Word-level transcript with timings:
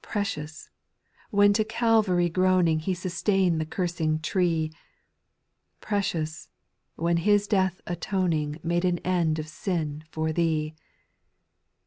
8. 0.00 0.08
Precious— 0.08 0.70
when 1.30 1.52
to 1.52 1.62
Calvary 1.62 2.30
groaning 2.30 2.78
He 2.78 2.94
sustain'd 2.94 3.60
the 3.60 3.66
cursed 3.66 4.22
tree; 4.22 4.72
Precious— 5.82 6.48
when 6.96 7.18
His 7.18 7.46
death 7.46 7.82
atoning 7.86 8.58
Made 8.62 8.86
an 8.86 9.00
end 9.00 9.38
of 9.38 9.48
sin 9.48 10.02
for 10.08 10.32
thee. 10.32 10.74